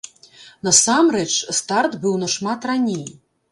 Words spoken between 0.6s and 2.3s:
Насамрэч, старт быў